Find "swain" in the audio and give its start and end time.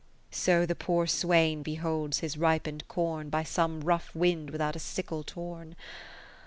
1.05-1.61